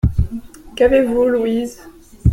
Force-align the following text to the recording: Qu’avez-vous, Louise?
Qu’avez-vous, 0.75 1.25
Louise? 1.27 1.77